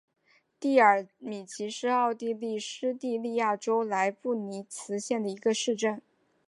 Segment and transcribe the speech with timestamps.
[0.59, 6.01] 蒂尔米奇是奥地利施蒂利亚州莱布尼茨县的一个市镇。